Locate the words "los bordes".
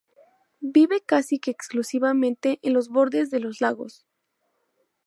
2.73-3.29